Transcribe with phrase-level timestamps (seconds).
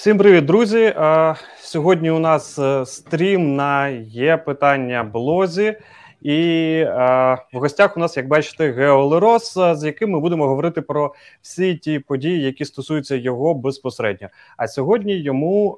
[0.00, 0.94] Всім привіт, друзі!
[1.58, 5.76] Сьогодні у нас е, стрім на є питання блозі,
[6.22, 6.38] і
[7.52, 11.74] в гостях у нас, як бачите, Гео Лерос, з яким ми будемо говорити про всі
[11.74, 14.28] ті події, які стосуються його безпосередньо.
[14.56, 15.76] А сьогодні йому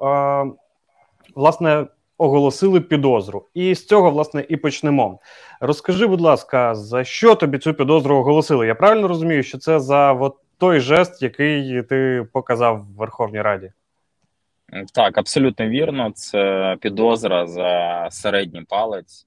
[1.35, 1.87] власне
[2.19, 5.19] оголосили підозру, і з цього власне і почнемо.
[5.61, 8.67] Розкажи, будь ласка, за що тобі цю підозру оголосили?
[8.67, 13.73] Я правильно розумію, що це за от той жест, який ти показав в Верховній Раді?
[14.95, 16.11] Так, абсолютно вірно.
[16.15, 19.27] Це підозра за середній палець.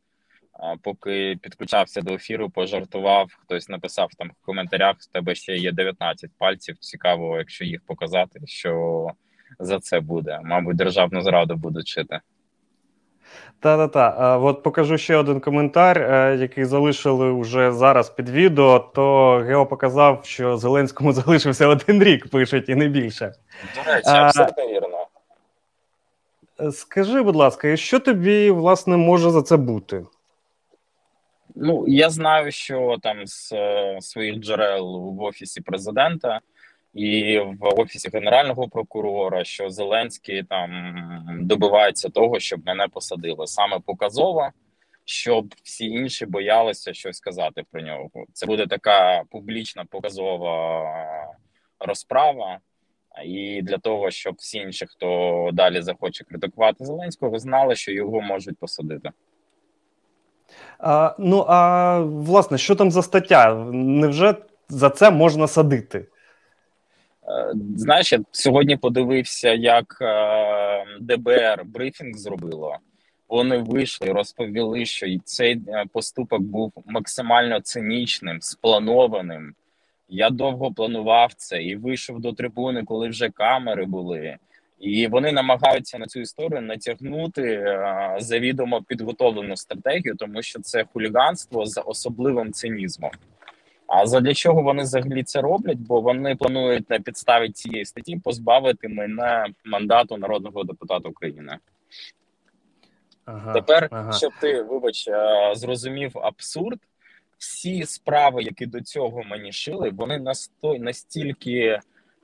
[0.81, 6.31] Поки підключався до ефіру, пожартував, хтось написав там в коментарях: в тебе ще є 19
[6.38, 6.77] пальців.
[6.77, 9.08] Цікаво, якщо їх показати, що
[9.59, 10.39] за це буде.
[10.44, 12.20] Мабуть, державну зраду будуть чити.
[13.59, 14.38] Та-та-та.
[14.38, 18.80] От покажу ще один коментар, е, який залишили вже зараз під відео.
[18.80, 23.31] То Гео показав, що Зеленському залишився один рік, пишуть, і не більше.
[23.75, 24.84] До речі, абсолютно вірно.
[26.72, 30.06] Скажи, будь ласка, і що тобі власне може за це бути?
[31.56, 36.39] Ну, я знаю, що там з е, своїх джерел в офісі президента
[36.94, 40.95] і в офісі генерального прокурора, що Зеленський там
[41.42, 44.50] добивається того, щоб мене посадили саме показово,
[45.06, 48.09] щоб всі інші боялися щось сказати про нього.
[48.33, 50.83] Це буде така публічна показова
[51.80, 52.59] розправа.
[53.23, 58.58] І для того, щоб всі інші, хто далі захоче критикувати Зеленського, знали, що його можуть
[58.58, 59.09] посадити.
[60.80, 63.55] А, Ну а власне, що там за стаття?
[63.73, 64.36] Невже
[64.69, 66.05] за це можна садити?
[67.27, 72.77] Е, знаєш, я сьогодні подивився, як е, ДБР брифінг зробило.
[73.30, 79.55] Вони вийшли, розповіли, що цей е, поступок був максимально цинічним, спланованим.
[80.09, 84.38] Я довго планував це і вийшов до трибуни, коли вже камери були,
[84.80, 91.66] і вони намагаються на цю історію натягнути а, завідомо підготовлену стратегію, тому що це хуліганство
[91.66, 93.11] з особливим цинізмом.
[93.88, 95.77] А задля чого вони взагалі це роблять?
[95.77, 101.58] Бо вони планують на підставі цієї статті позбавити мене мандату народного депутата України.
[103.26, 104.11] Ага, Тепер, ага.
[104.11, 105.10] щоб ти вибач,
[105.54, 106.80] зрозумів абсурд
[107.38, 111.80] всі справи, які до цього мені шили, вони настой настільки,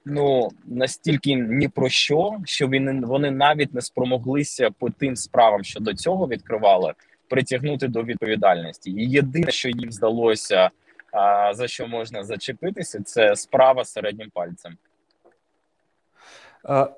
[0.06, 5.80] ну настільки ні про що, що він вони навіть не спромоглися по тим справам, що
[5.80, 6.94] до цього відкривали,
[7.28, 8.92] притягнути до відповідальності.
[8.92, 10.70] І єдине, що їм здалося,
[11.12, 14.78] а, за що можна зачепитися, це справа середнім пальцем.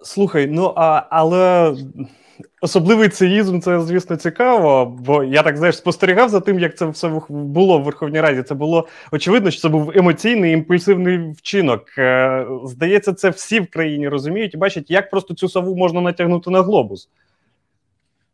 [0.04, 1.76] Слухай, ну а але
[2.62, 7.22] Особливий цинізм, це, звісно, цікаво, бо я так знаєш, спостерігав за тим, як це все
[7.30, 8.44] було в Верховній Раді.
[8.44, 11.98] Це було очевидно, що це був емоційний імпульсивний вчинок.
[11.98, 16.50] Е, здається, це всі в країні розуміють і бачать, як просто цю сову можна натягнути
[16.50, 17.10] на глобус.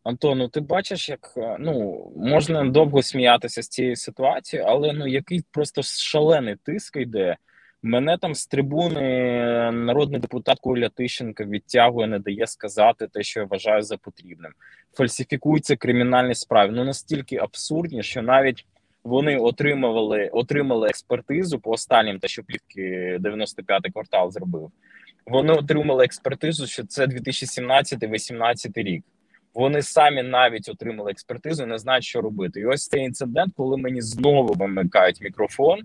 [0.04, 5.06] Антон, ну ти бачиш, як е, ну можна довго сміятися з цієї ситуації, але ну
[5.06, 7.36] який просто шалений тиск йде.
[7.82, 9.00] Мене там з трибуни
[9.72, 14.52] народний депутат Коля Тищенко відтягує, не дає сказати те, що я вважаю за потрібним.
[14.92, 16.72] Фальсифікуються кримінальні справи.
[16.72, 18.66] Ну настільки абсурдні, що навіть
[19.04, 24.70] вони отримували отримали експертизу по останнім, те, що плівки 95-й квартал зробив.
[25.26, 29.04] Вони отримали експертизу, що це 2017-2018 рік.
[29.54, 32.60] Вони самі навіть отримали експертизу, не знають, що робити.
[32.60, 35.80] І ось цей інцидент, коли мені знову вимикають мікрофон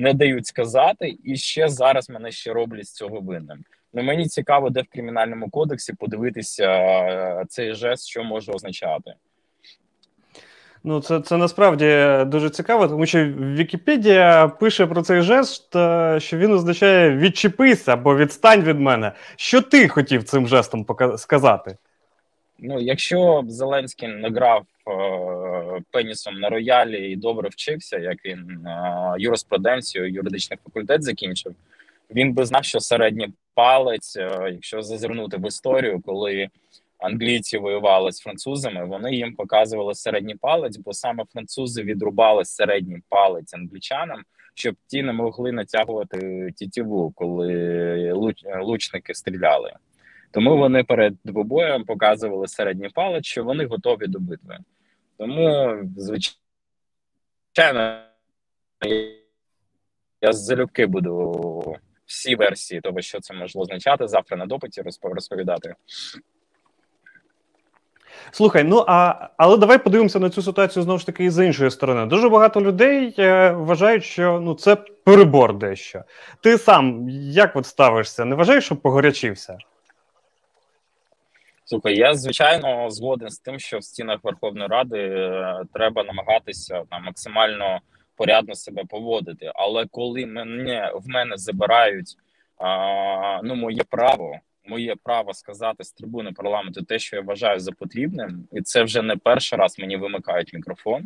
[0.00, 3.64] не дають сказати, і ще зараз мене ще роблять з цього винним.
[3.94, 9.14] Ну мені цікаво, де в кримінальному кодексі подивитися е, цей жест, що може означати.
[10.84, 16.36] Ну, це це насправді дуже цікаво, тому що Вікіпедія пише про цей жест, е, що
[16.36, 19.12] він означає відчепися або відстань від мене.
[19.36, 21.76] Що ти хотів цим жестом сказати?
[22.58, 24.64] Ну, якщо Зеленський не грав е,
[25.90, 31.54] пенісом на роялі і добре вчився, як він е, юриспруденцію, юридичний факультет закінчив,
[32.10, 36.48] він би знав, що середній палець, е, якщо зазирнути в історію, коли
[36.98, 43.54] англійці воювали з французами, вони їм показували середній палець, бо саме французи відрубали середній палець
[43.54, 44.22] англічанам,
[44.54, 49.72] щоб ті не могли натягувати тітіву, коли луч, лучники стріляли.
[50.30, 54.58] Тому вони перед двобоєм показували середній палець, що вони готові до битви.
[55.20, 58.02] Тому, звичайно,
[60.20, 61.76] я залюбки буду
[62.06, 65.74] всі версії того, що це може означати, завтра на допиті розповідати.
[68.30, 72.06] Слухай, ну а але давай подивимося на цю ситуацію знову ж таки з іншої сторони.
[72.06, 76.02] Дуже багато людей е, вважають, що ну це перебор дещо.
[76.42, 78.24] Ти сам як от ставишся?
[78.24, 79.58] Не вважаєш, що погорячився?
[81.70, 87.04] Слухай, я звичайно згоден з тим, що в стінах Верховної Ради е, треба намагатися там
[87.04, 87.80] максимально
[88.16, 89.52] порядно себе поводити.
[89.54, 92.16] Але коли мене в мене забирають
[92.58, 97.72] а, ну моє право, моє право сказати з трибуни парламенту те, що я вважаю за
[97.72, 101.04] потрібним, і це вже не перший раз мені вимикають мікрофон.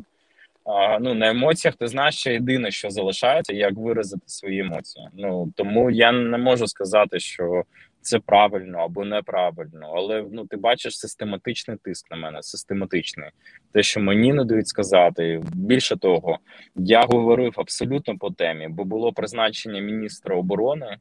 [0.65, 5.09] А, Ну на емоціях ти знаєш, що єдине, що залишається, як виразити свої емоції.
[5.13, 7.65] Ну тому я не можу сказати, що
[8.05, 13.31] це правильно або неправильно, але ну ти бачиш систематичний тиск на мене, систематичний.
[13.73, 15.43] Те, що мені не дають сказати.
[15.53, 16.39] Більше того,
[16.77, 20.97] я говорив абсолютно по темі, бо було призначення міністра оборони.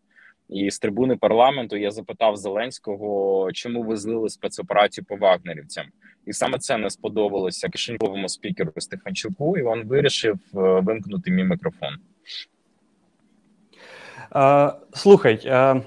[0.49, 5.85] І з трибуни парламенту я запитав Зеленського, чому ви злили спецоперацію по вагнерівцям,
[6.25, 9.57] і саме це не сподобалося кишеньковому спікеру Стефанчуку.
[9.57, 11.97] І він вирішив е, вимкнути мій мікрофон.
[14.29, 15.81] А, Слухай, а,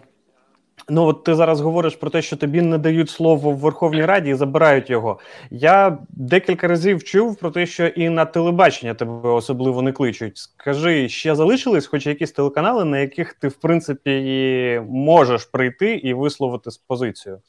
[0.88, 4.30] Ну, от ти зараз говориш про те, що тобі не дають слово в Верховній Раді
[4.30, 5.18] і забирають його.
[5.50, 10.38] Я декілька разів чув про те, що і на телебачення тебе особливо не кличуть.
[10.38, 16.70] Скажи, ще залишились хоч якісь телеканали, на яких ти, в принципі, можеш прийти і висловити
[16.86, 17.40] позицію?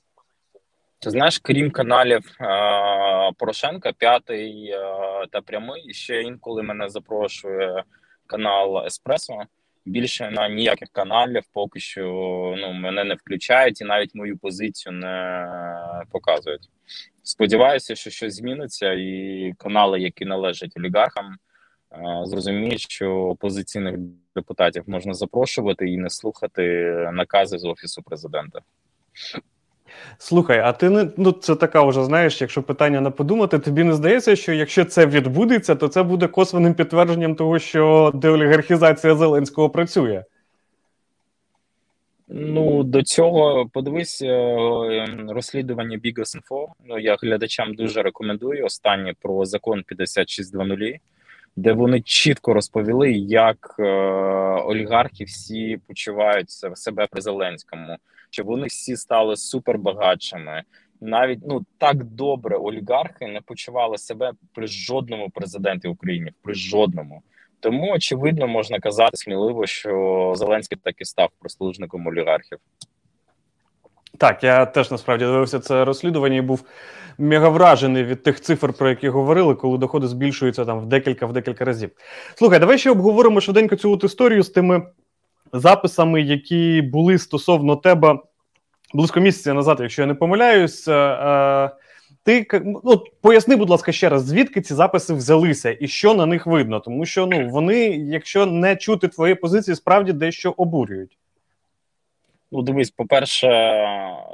[1.00, 7.84] Ти знаєш, крім каналів е- Порошенка, п'ятий е- та прямий, ще інколи мене запрошує
[8.28, 9.34] канал Еспресо
[9.88, 12.04] більше на ніяких каналів поки що
[12.58, 15.48] ну мене не включають і навіть мою позицію не
[16.12, 16.70] показують.
[17.24, 21.36] Сподіваюся, що щось зміниться, і канали, які належать олігархам,
[22.24, 23.96] зрозуміють, що опозиційних
[24.36, 26.64] депутатів можна запрошувати і не слухати
[27.14, 28.60] накази з офісу президента.
[30.18, 33.94] Слухай, а ти не ну це така вже знаєш, якщо питання не подумати, тобі не
[33.94, 40.24] здається, що якщо це відбудеться, то це буде косвенним підтвердженням того, що деолігархізація Зеленського працює.
[42.30, 48.66] Ну до цього подивись е, розслідування Bigos.info, Ну я глядачам дуже рекомендую.
[48.66, 50.96] Останнє про закон 56.00,
[51.58, 53.84] де вони чітко розповіли, як е,
[54.66, 57.98] олігархи всі почувають себе при Зеленському
[58.30, 60.64] що вони всі стали супербагатшими.
[61.02, 67.22] Навіть ну так добре олігархи не почували себе при жодному президенті України, при жодному.
[67.60, 72.58] Тому очевидно можна казати сміливо, що Зеленський так і став прослужником олігархів.
[74.18, 76.64] Так, я теж насправді дивився це розслідування і був
[77.18, 81.34] мега вражений від тих цифр, про які говорили, коли доходи збільшуються там в декілька в
[81.34, 81.90] декілька разів.
[82.36, 84.88] Слухай, давай ще обговоримо швиденько цю от історію з тими
[85.54, 88.20] записами, які були стосовно тебе
[88.94, 90.88] близько місяця назад, якщо я не помиляюсь.
[90.88, 91.72] Е, е,
[92.24, 92.48] ти
[92.84, 96.80] ну, поясни, будь ласка, ще раз, звідки ці записи взялися і що на них видно?
[96.80, 101.18] Тому що ну вони, якщо не чути твої позиції, справді дещо обурюють.
[102.52, 103.48] Ну, дивись, по-перше,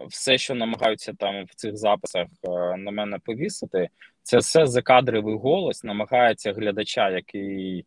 [0.10, 3.90] все, що намагаються там в цих записах е, на мене повісити,
[4.24, 7.86] це все закадровий голос, намагається глядача, який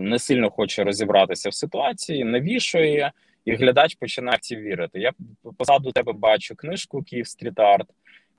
[0.00, 3.12] не сильно хоче розібратися в ситуації, навішує,
[3.44, 5.00] і глядач починає в ці вірити.
[5.00, 5.12] Я
[5.58, 7.86] позаду тебе бачу книжку Київ стріт арт,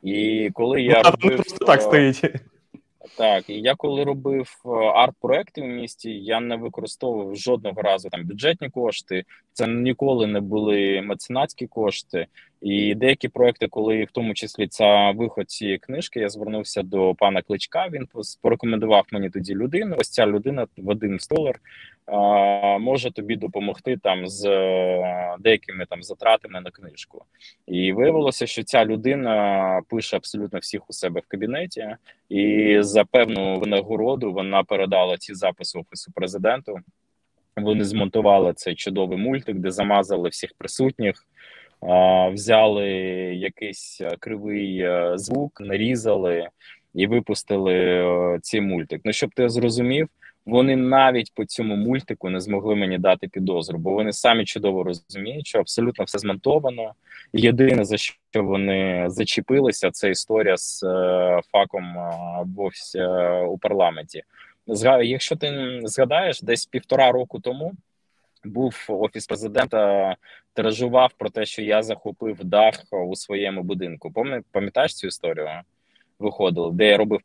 [0.04, 2.22] і коли я ну, робив, просто так стоїть.
[3.18, 8.26] Так, і я коли робив е, арт-проекти в місті, я не використовував жодного разу там
[8.26, 9.24] бюджетні кошти.
[9.54, 12.28] Це ніколи не були меценатські кошти.
[12.64, 17.42] І деякі проекти, коли в тому числі це виход цієї книжки, я звернувся до пана
[17.42, 17.88] Кличка.
[17.92, 18.08] Він
[18.42, 19.96] порекомендував мені тоді людину.
[20.00, 21.60] Ось ця людина, Вадим Столер,
[22.80, 27.24] може тобі допомогти там з е, деякими там затратами на книжку.
[27.68, 31.96] І виявилося, що ця людина пише абсолютно всіх у себе в кабінеті,
[32.30, 36.80] і за певну винагороду вона передала ці записи офісу президенту.
[37.56, 41.26] Вони змонтували цей чудовий мультик, де замазали всіх присутніх
[42.34, 42.90] взяли
[43.36, 46.48] якийсь е, кривий е, звук, нарізали
[46.94, 49.02] і випустили е, цей мультик.
[49.04, 50.10] Ну щоб ти зрозумів,
[50.46, 55.48] вони навіть по цьому мультику не змогли мені дати підозру, бо вони самі чудово розуміють,
[55.48, 56.94] що абсолютно все змонтовано.
[57.34, 60.80] Єдине за що вони зачепилися, це історія з
[61.52, 61.96] факом
[62.56, 63.04] в офісі
[63.50, 64.24] у парламенті.
[65.04, 67.74] Якщо ти згадаєш, десь півтора року тому
[68.44, 70.16] був офіс президента,
[70.54, 74.14] тиражував про те, що я захопив дах у своєму будинку.
[74.52, 75.50] пам'ятаєш цю історію?
[76.20, 77.22] Виходило, де я робив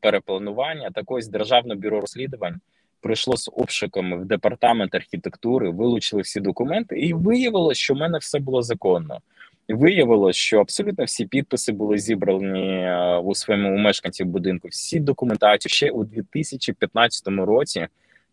[0.00, 0.90] перепланування.
[0.90, 2.60] Так ось державне бюро розслідувань
[3.00, 8.38] прийшло з обшуками в департамент архітектури, вилучили всі документи, і виявилось, що в мене все
[8.38, 9.20] було законно.
[9.68, 14.68] Виявилось, що абсолютно всі підписи були зібрані е, у своєму мешканців будинку.
[14.68, 17.86] Всі документації ще у 2015 році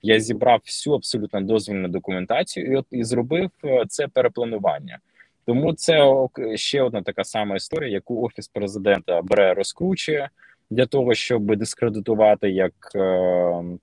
[0.05, 4.99] я зібрав всю абсолютно дозвільну документацію і от і зробив е, це перепланування.
[5.45, 6.11] Тому це
[6.55, 10.29] ще одна така сама історія, яку офіс президента бере, розкручує
[10.69, 13.73] для того, щоб дискредитувати як е, е,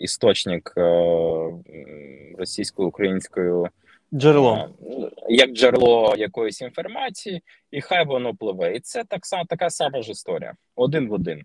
[0.00, 0.82] істочник е,
[2.38, 3.68] російсько-українською
[4.14, 4.68] джерело
[5.28, 8.76] як джерело якоїсь інформації, і хай воно пливе.
[8.76, 11.44] І це так само така сама ж історія, один в один.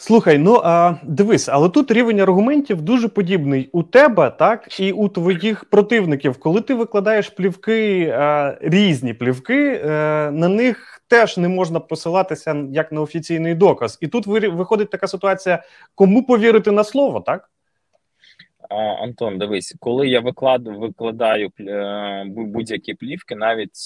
[0.00, 5.08] Слухай, ну а дивись, але тут рівень аргументів дуже подібний у тебе, так і у
[5.08, 6.38] твоїх противників.
[6.38, 12.66] Коли ти викладаєш плівки, а, різні плівки, а, е, на них теж не можна посилатися
[12.72, 13.98] як на офіційний доказ.
[14.00, 15.62] І тут виходить така ситуація,
[15.94, 17.50] кому повірити на слово, так?
[19.02, 23.76] Антон, дивись, коли я викладу, викладаю е, будь-які плівки, навіть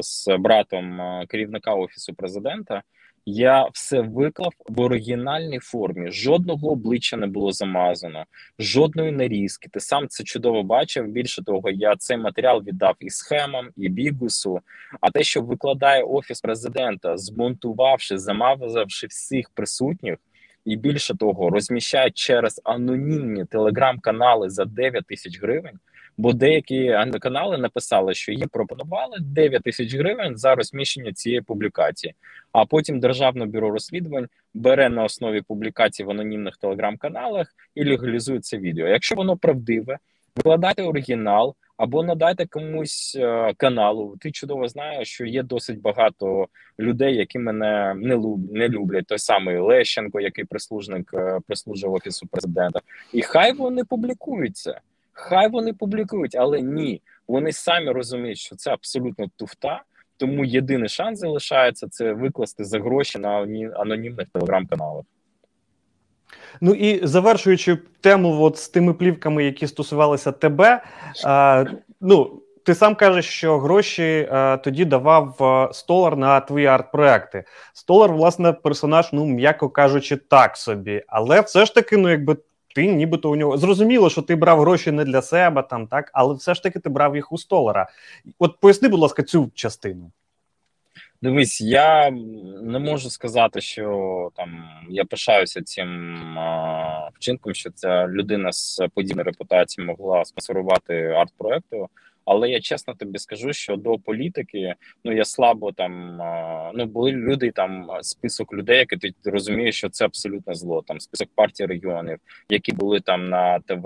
[0.00, 2.82] з братом е, керівника офісу президента.
[3.26, 6.10] Я все виклав в оригінальній формі.
[6.10, 8.24] Жодного обличчя не було замазано,
[8.58, 9.68] жодної нарізки.
[9.72, 11.06] Ти сам це чудово бачив.
[11.06, 14.60] Більше того, я цей матеріал віддав і схемам, і бігусу.
[15.00, 20.16] А те, що викладає офіс президента, змонтувавши, замазавши всіх присутніх,
[20.64, 25.78] і більше того, розміщає через анонімні телеграм-канали за 9 тисяч гривень.
[26.16, 32.14] Бо деякі канали написали, що їм пропонували 9 тисяч гривень за розміщення цієї публікації.
[32.52, 38.58] А потім державне бюро розслідувань бере на основі публікацій в анонімних телеграм-каналах і легалізує це
[38.58, 38.88] відео.
[38.88, 39.98] Якщо воно правдиве,
[40.36, 44.16] викладайте оригінал або надайте комусь е, каналу.
[44.20, 49.06] Ти чудово знаєш, що є досить багато людей, які мене не люб, не люблять.
[49.06, 52.80] Той самий Лещенко, який прислужник е, прислужив офісу президента,
[53.12, 54.80] і хай вони публікуються.
[55.14, 59.82] Хай вони публікують, але ні, вони самі розуміють, що це абсолютно туфта.
[60.16, 63.30] Тому єдиний шанс залишається це викласти за гроші на
[63.76, 65.04] анонімних телеграм-каналах.
[66.60, 70.82] Ну і завершуючи тему, от з тими плівками, які стосувалися тебе,
[71.24, 71.64] а,
[72.00, 75.36] ну ти сам кажеш, що гроші а, тоді давав
[75.72, 77.44] Столар на твої арт-проекти.
[77.72, 82.36] Столар, власне, персонаж, ну м'яко кажучи, так собі, але все ж таки, ну якби
[82.74, 86.34] ти нібито у нього зрозуміло, що ти брав гроші не для себе, там так, але
[86.34, 87.88] все ж таки ти брав їх у столара.
[88.38, 90.10] От поясни, будь ласка, цю частину.
[91.22, 92.10] Дивись, я
[92.62, 95.88] не можу сказати, що там я пишаюся цим
[96.38, 101.88] а, вчинком, що ця людина з подібною репутацією могла спонсорувати арт-проекту.
[102.24, 106.20] Але я чесно тобі скажу, що до політики ну я слабо там
[106.74, 110.82] ну були люди там список людей, які ти розумієш, що це абсолютно зло.
[110.86, 113.84] Там список партій регіонів, які були там на ТВ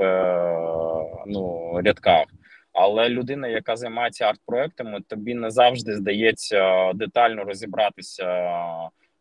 [1.26, 2.24] ну рядках.
[2.72, 8.24] Але людина, яка займається арт-проектами, тобі не завжди здається детально розібратися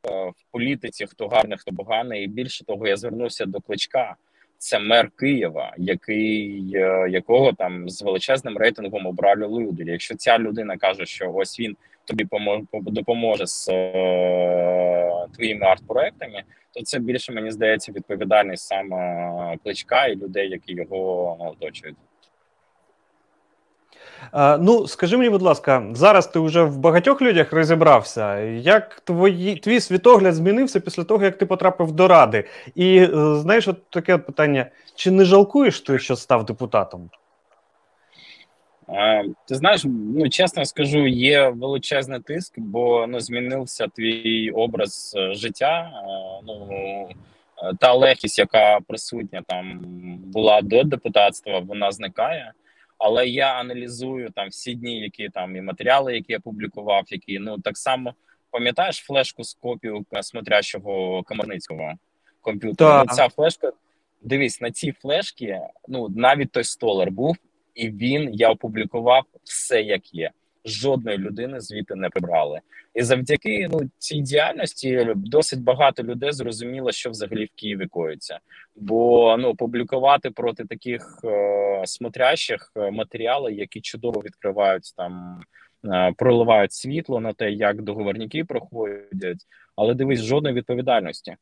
[0.03, 2.23] в політиці, хто гарний, хто поганий.
[2.23, 4.15] І більше того, я звернувся до кличка
[4.57, 9.83] це мер Києва, який е, якого там з величезним рейтингом обрали люди.
[9.83, 12.27] Якщо ця людина каже, що ось він тобі
[12.73, 20.49] допоможе з е, твоїми арт-проектами, то це більше мені здається відповідальність саме кличка і людей,
[20.49, 21.95] які його оточують.
[24.59, 28.39] Ну, скажи мені, будь ласка, зараз ти вже в багатьох людях розібрався.
[28.49, 32.43] Як твої, твій світогляд змінився після того, як ти потрапив до ради?
[32.75, 37.09] І е, знаєш, от таке питання: чи не жалкуєш ти, що став депутатом?
[39.47, 39.83] Ти знаєш,
[40.15, 45.91] ну чесно скажу, є величезний тиск, бо ну змінився твій образ е, життя.
[46.47, 46.67] Ну
[47.79, 49.79] та легкість, яка присутня там
[50.25, 52.51] була до депутатства, вона зникає.
[52.97, 57.59] Але я аналізую там всі дні, які там і матеріали, які я публікував, які ну
[57.59, 58.13] так само
[58.51, 61.93] пам'ятаєш флешку з копію смотрящого Комарницького
[62.41, 63.03] комп'ютера.
[63.07, 63.71] Ну, ця флешка.
[64.21, 67.35] Дивись, на цій флешці, ну навіть той столер був,
[67.75, 70.31] і він я опублікував все, як є
[70.69, 72.59] жодної людини звідти не прибрали.
[72.93, 78.39] І завдяки ну цій діяльності досить багато людей зрозуміло, що взагалі в Києві коїться.
[78.75, 85.41] Бо ну публікувати проти таких е, смотрящих е, матеріали, які чудово відкривають там.
[85.85, 89.45] Е, проливають світло на те, як договорники проходять,
[89.75, 91.35] але дивись, жодної відповідальності.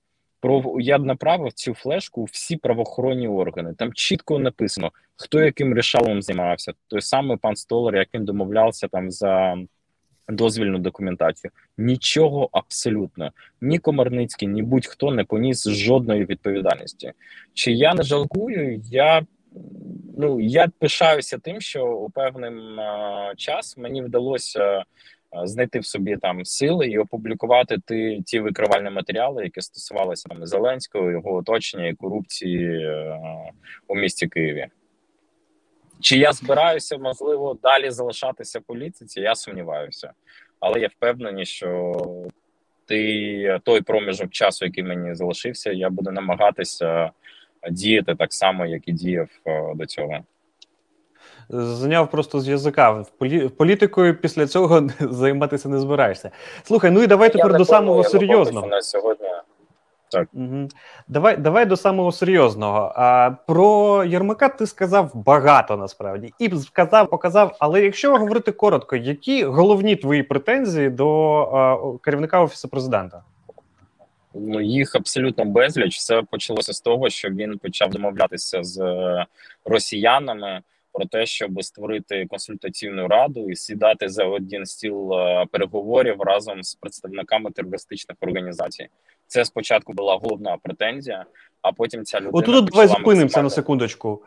[0.80, 3.74] Я направив цю флешку у всі правоохоронні органи.
[3.74, 6.74] Там чітко написано, хто яким рішалом займався.
[6.88, 9.58] Той самий пан Столар, як він домовлявся там за
[10.30, 11.52] дозвільну документацію.
[11.78, 17.12] Нічого абсолютно ні Комарницький, ні будь-хто не поніс жодної відповідальності.
[17.54, 18.82] Чи я не жалкую?
[18.86, 19.26] Я
[20.18, 22.52] ну я пишаюся тим, що у певний
[23.38, 24.84] час мені вдалося.
[25.44, 30.46] Е, знайти в собі там сили і опублікувати ті ті викривальні матеріали, які стосувалися там
[30.46, 33.20] Зеленського, його оточення і корупції е,
[33.88, 34.68] у місті Києві.
[36.00, 39.22] Чи я збираюся, можливо, далі залишатися в політиці?
[39.22, 40.12] Я сумніваюся,
[40.60, 41.96] але я впевнений, що
[42.86, 47.12] ти той проміжок часу, який мені залишився, я буду намагатися
[47.72, 49.30] діяти так само, як і діяв
[49.76, 50.24] до цього.
[51.50, 52.92] Зняв просто з язика.
[52.92, 56.32] В політикою після цього займатися не збираєшся.
[56.64, 58.68] Слухай, ну і давай тепер до самого серйозного.
[58.68, 59.28] На сьогодні
[60.16, 60.28] так.
[60.34, 60.68] Угу.
[61.08, 62.94] Давай давай до самого серйозного.
[62.96, 67.56] А, Про Єрмака ти сказав багато насправді і сказав, показав.
[67.60, 73.24] Але якщо говорити коротко, які головні твої претензії до а, керівника офісу президента?
[74.34, 75.98] Ну їх абсолютно безліч.
[75.98, 79.26] Все почалося з того, що він почав домовлятися з е,
[79.66, 80.62] росіянами
[80.96, 86.76] про те, щоб створити консультаційну раду і сідати за один стіл е, переговорів разом з
[86.76, 88.88] представниками терористичних організацій.
[89.28, 91.26] Це спочатку була головна претензія,
[91.62, 92.32] а потім ця людина.
[92.34, 94.22] Отут давай зупинимося на секундочку.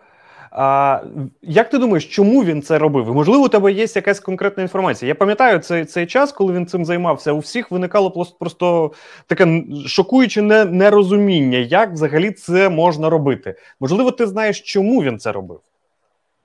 [0.50, 1.00] А,
[1.42, 3.14] Як ти думаєш, чому він це робив?
[3.14, 5.08] Можливо, у тебе є якась конкретна інформація?
[5.08, 7.32] Я пам'ятаю цей цей час, коли він цим займався.
[7.32, 8.92] У всіх виникало просто просто
[9.26, 13.54] таке шокуюче не, нерозуміння, як взагалі це можна робити.
[13.80, 15.60] Можливо, ти знаєш, чому він це робив?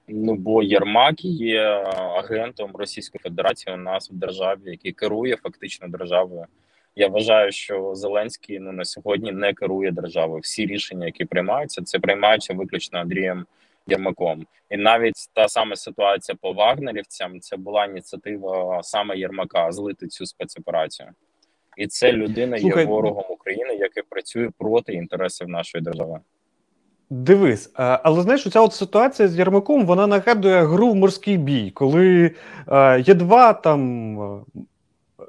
[0.07, 1.61] Ну бо Єрмак є
[2.17, 6.45] агентом Російської Федерації у нас в державі, який керує фактично державою.
[6.95, 10.41] Я вважаю, що Зеленський ну на сьогодні не керує державою.
[10.41, 13.45] Всі рішення, які приймаються, це приймаються виключно Андрієм
[13.87, 14.45] Єрмаком.
[14.69, 21.09] І навіть та сама ситуація по вагнерівцям це була ініціатива саме Єрмака злити цю спецоперацію,
[21.77, 26.19] і це людина Слухай, є ворогом України, який працює проти інтересів нашої держави.
[27.09, 32.31] Дивись, але знаєш, ця от ситуація з Єрмаком вона нагадує гру в морський бій, коли
[33.05, 34.17] є два там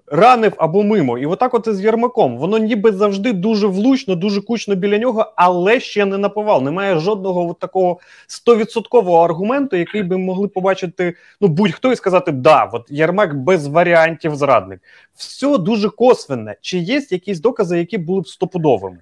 [0.06, 1.18] ранив або мимо.
[1.18, 2.38] І отак от з Єрмаком.
[2.38, 6.62] Воно ніби завжди дуже влучно, дуже кучно біля нього, але ще не наповал.
[6.62, 12.64] Немає жодного от такого стовідсоткового аргументу, який би могли побачити ну будь-хто і сказати, да,
[12.72, 14.80] от Єрмак без варіантів зрадник.
[15.16, 16.56] Все дуже косвенне.
[16.60, 18.98] Чи є якісь докази, які були б стопудовими?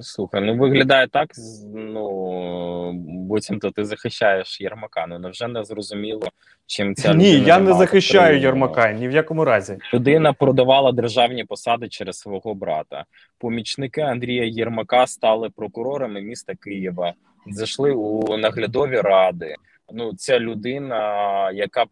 [0.00, 1.28] Слухай, ну виглядає так,
[1.74, 5.06] ну буцімто ти захищаєш Єрмака.
[5.06, 6.28] Ну невже не зрозуміло,
[6.66, 9.78] чим ця людина Ні, я не захищаю Єрмака ні в якому разі.
[9.94, 13.04] Людина продавала державні посади через свого брата.
[13.38, 17.14] Помічники Андрія Єрмака стали прокурорами міста Києва,
[17.46, 19.54] зайшли у наглядові ради.
[19.92, 21.84] Ну, ця людина, яка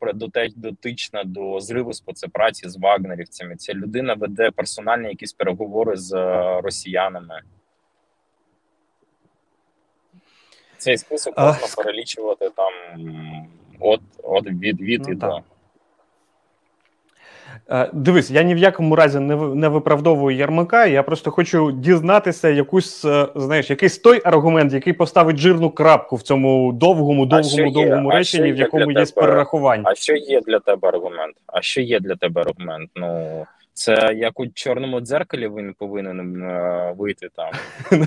[0.56, 3.56] дотична до зриву спецпраці з вагнерівцями.
[3.56, 7.40] Ця людина веде персональні якісь переговори з е, росіянами.
[10.78, 11.82] Цей список можна а...
[11.82, 12.72] перелічувати там
[13.80, 15.40] от от від від ну, і до.
[17.70, 20.86] Е, дивись, я ні в якому разі не не виправдовую Ярмака.
[20.86, 26.22] Я просто хочу дізнатися якусь, е, знаєш, якийсь той аргумент, який поставить жирну крапку в
[26.22, 29.82] цьому довгому, довгому, довгому реченні, в якому є перерахування.
[29.86, 31.36] А що є для тебе аргумент?
[31.46, 32.90] А що є для тебе аргумент?
[32.96, 37.50] Ну це як у чорному дзеркалі він повинен е, вийти там.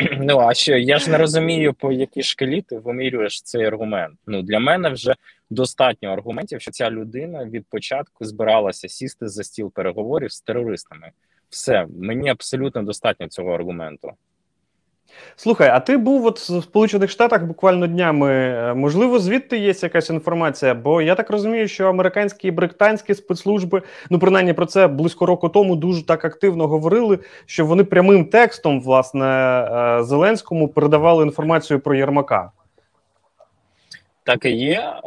[0.20, 4.18] Ну а що я ж не розумію, по якій шкалі ти вимірюєш цей аргумент.
[4.26, 5.14] Ну для мене вже
[5.50, 11.10] достатньо аргументів, що ця людина від початку збиралася сісти за стіл переговорів з терористами.
[11.48, 14.12] Все мені абсолютно достатньо цього аргументу.
[15.36, 18.30] Слухай, а ти був от в Сполучених Штатах буквально днями.
[18.30, 20.74] Е, можливо, звідти є якась інформація?
[20.74, 25.48] Бо я так розумію, що американські і британські спецслужби, ну принаймні про це близько року
[25.48, 31.94] тому дуже так активно говорили, що вони прямим текстом, власне, е, Зеленському передавали інформацію про
[31.94, 32.50] Єрмака.
[34.24, 34.80] Так і є.
[34.80, 35.00] Е,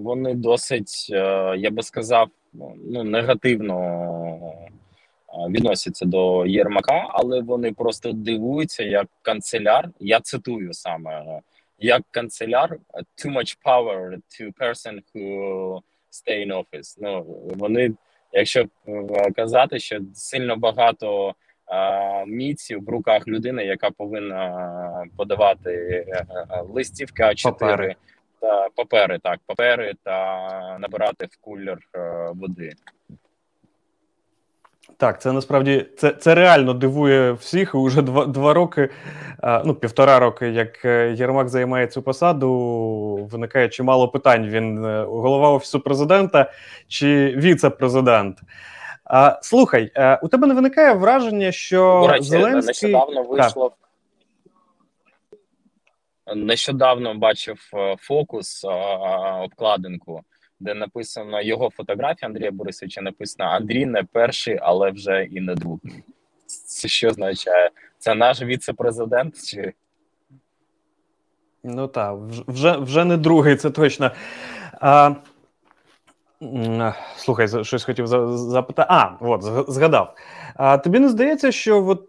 [0.00, 1.10] вони досить,
[1.56, 2.28] я би сказав,
[2.90, 3.74] ну негативно
[5.48, 9.88] відносяться до Єрмака, але вони просто дивуються, як канцеляр.
[10.00, 11.40] Я цитую саме
[11.78, 12.78] як канцеляр
[13.24, 16.98] too much power to person who stay in office.
[17.00, 17.22] Ну
[17.56, 17.92] вони,
[18.32, 18.66] якщо
[19.36, 21.34] казати, що сильно багато
[21.66, 25.70] а, міці в руках людини, яка повинна подавати
[26.08, 27.94] е, е, листівки а 4
[28.40, 32.72] та папери, так папери та набирати в кулер е, води.
[34.96, 37.74] Так, це насправді це це реально дивує всіх.
[37.74, 38.88] Уже два два роки,
[39.64, 44.48] ну півтора роки, як е, Єрмак займає цю посаду, виникає чимало питань.
[44.48, 46.52] Він е, голова офісу президента
[46.88, 48.38] чи віце-президент.
[49.04, 52.90] А, Слухай, е, у тебе не виникає враження, що До речі, Зеленський...
[52.92, 53.72] нещодавно вийшло.
[56.34, 58.64] Нещодавно бачив фокус
[59.42, 60.22] обкладинку
[60.60, 63.02] де написано його фотографія Андрія Борисовича.
[63.02, 66.04] Написано Андрій не перший, але вже і не другий.
[66.46, 67.70] Це що означає?
[67.98, 69.42] Це наш віце-президент?
[69.44, 69.72] Чи
[71.64, 72.16] Ну так,
[72.48, 74.10] вже вже не другий, це точно.
[74.80, 75.14] А,
[77.16, 78.88] Слухай, щось хотів запитати.
[78.90, 80.14] А, от, згадав.
[80.54, 82.06] А тобі не здається, що от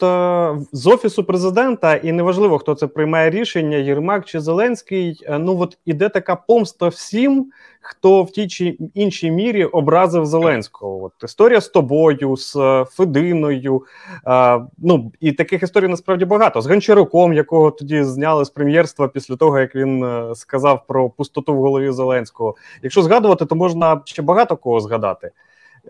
[0.72, 6.10] з офісу президента, і неважливо, хто це приймає рішення, Єрмак чи Зеленський, ну от іде
[6.10, 7.52] така помста всім,
[7.86, 11.04] хто в тій чи іншій мірі образив Зеленського.
[11.04, 13.84] От історія з тобою, з е, Фединою.
[14.24, 16.62] А, ну і таких історій насправді багато.
[16.62, 21.54] З Гончаруком, якого тоді зняли з прем'єрства після того, як він е, сказав про пустоту
[21.54, 22.56] в голові Зеленського.
[22.84, 25.32] Якщо згадувати, то можна ще багато кого згадати.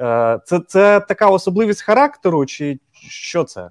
[0.02, 2.80] Е, це, Це така особливість характеру, чи
[3.10, 3.70] що це?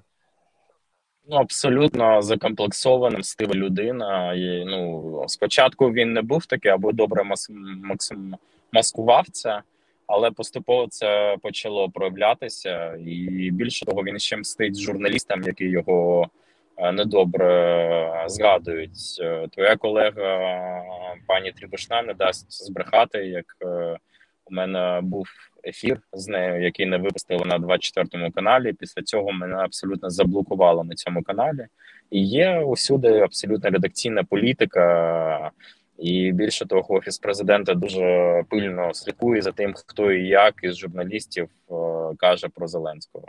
[1.27, 4.33] Ну, абсолютно закомплексованим стива людина.
[4.33, 7.49] І, Ну спочатку він не був такий або добре мас,
[7.83, 8.35] максим,
[8.71, 9.61] маскував це,
[10.07, 16.29] але поступово це почало проявлятися, і більше того, він ще мстить журналістам, які його
[16.77, 19.19] е, недобре згадують.
[19.21, 20.83] Е, твоя колега
[21.27, 23.97] пані Трібушна не дасть збрехати, як е,
[24.45, 25.27] у мене був
[25.65, 28.73] ефір з нею, який не випустили на 24 каналі.
[28.73, 31.67] Після цього мене абсолютно заблокувало на цьому каналі.
[32.11, 35.51] І є усюди абсолютно редакційна політика.
[35.97, 41.49] І більше того, офіс президента дуже пильно слідкує за тим, хто і як із журналістів
[41.71, 41.73] е,
[42.17, 43.25] каже про Зеленського.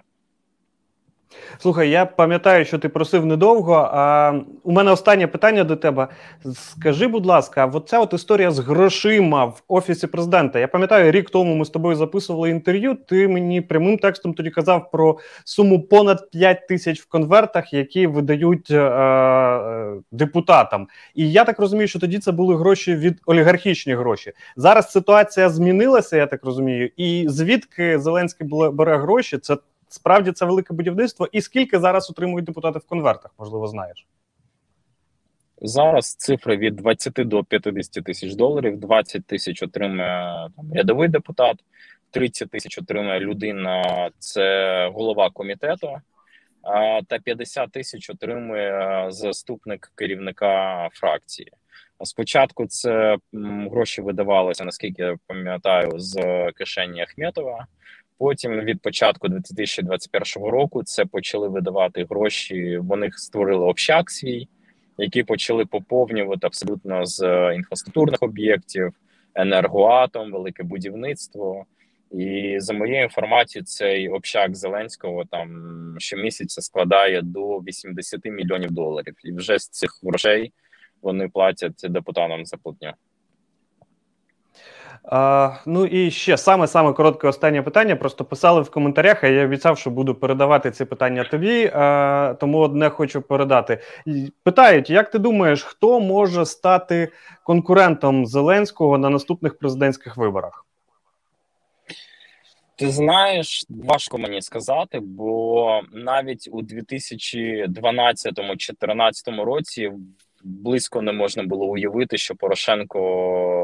[1.59, 3.91] Слухай, я пам'ятаю, що ти просив недовго.
[3.93, 6.09] А у мене останнє питання до тебе.
[6.55, 10.59] Скажи, будь ласка, от ця от історія з грошима в офісі президента.
[10.59, 12.95] Я пам'ятаю, рік тому ми з тобою записували інтерв'ю.
[12.95, 18.71] Ти мені прямим текстом тоді казав про суму понад 5 тисяч в конвертах, які видають
[18.71, 20.87] е, е, депутатам.
[21.15, 24.33] І я так розумію, що тоді це були гроші від олігархічні гроші.
[24.57, 29.39] Зараз ситуація змінилася, я так розумію, і звідки Зеленський бере гроші?
[29.39, 29.57] Це
[29.97, 31.29] Справді це велике будівництво.
[31.33, 33.35] І скільки зараз отримують депутати в конвертах?
[33.39, 34.07] Можливо, знаєш.
[35.63, 38.81] Зараз цифри від 20 до 50 тисяч доларів.
[38.81, 41.57] 20 тисяч отримує там рядовий депутат,
[42.11, 45.89] 30 тисяч отримує людина, це голова комітету,
[47.09, 51.53] та 50 тисяч отримує заступник керівника фракції.
[52.05, 53.17] Спочатку це
[53.71, 56.17] гроші видавалися, наскільки я пам'ятаю, з
[56.53, 57.67] кишені Ахметова.
[58.19, 62.79] Потім від початку 2021 року це почали видавати гроші.
[62.79, 64.49] Вони створили общак свій,
[64.99, 68.93] які почали поповнювати абсолютно з інфраструктурних об'єктів,
[69.35, 71.65] енергоатом, велике будівництво.
[72.11, 79.15] І за моєю інформацією, цей общак Зеленського там щомісяця складає до 80 мільйонів доларів.
[79.25, 80.53] І вже з цих грошей
[81.03, 82.93] вони платять депутатам за платню.
[85.07, 87.97] А, Ну і ще саме саме коротке останнє питання.
[87.97, 89.25] Просто писали в коментарях.
[89.25, 91.71] а Я обіцяв, що буду передавати ці питання тобі.
[91.75, 93.79] А, Тому одне хочу передати.
[94.43, 97.13] Питають, як ти думаєш, хто може стати
[97.45, 100.63] конкурентом Зеленського на наступних президентських виборах?
[102.79, 109.93] Ти знаєш, важко мені сказати, бо навіть у 2012-2014 році
[110.47, 113.01] близько не можна було уявити, що Порошенко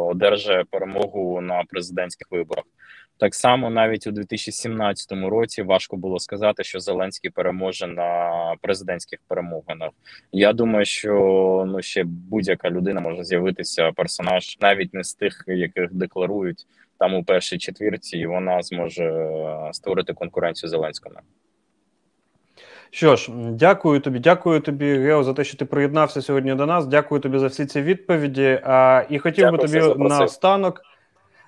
[0.06, 2.64] одержає перемогу на президентських виборах.
[3.18, 9.90] Так само навіть у 2017 році важко було сказати, що Зеленський переможе на президентських перемовинах.
[10.32, 11.12] Я думаю, що
[11.68, 16.66] ну ще будь-яка людина може з'явитися персонаж, навіть не з тих, яких декларують
[16.98, 19.28] там у першій четвірці, і вона зможе
[19.72, 21.16] створити конкуренцію Зеленському.
[22.94, 26.86] Що ж, дякую тобі, дякую тобі, Гео, за те, що ти приєднався сьогодні до нас.
[26.86, 28.60] Дякую тобі за всі ці відповіді.
[28.64, 30.82] А, І хотів дякую, би тобі наостанок.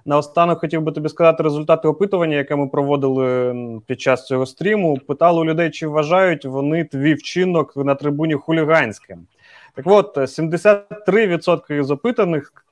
[0.05, 3.55] Наостанок хотів би тобі сказати результати опитування, яке ми проводили
[3.87, 4.99] під час цього стріму.
[4.99, 9.27] Питали у людей, чи вважають вони твій вчинок на трибуні хуліганським.
[9.75, 12.64] Так от 73% з опитаних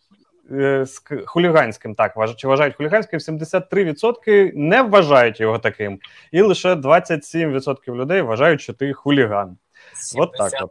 [1.26, 1.94] хуліганським.
[1.94, 6.00] Так, чи вважають хуліганським 73% не вважають його таким,
[6.33, 9.57] і лише 27% людей вважають, що ти хуліган.
[9.94, 10.22] 73.
[10.22, 10.70] От так от.